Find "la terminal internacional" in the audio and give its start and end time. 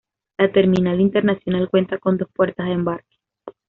0.39-1.69